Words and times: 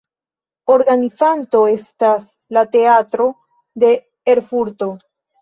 Organizanto 0.75 1.61
estas 1.73 2.25
la 2.59 2.65
Teatro 2.77 3.29
de 3.85 3.93
Erfurto. 4.37 4.91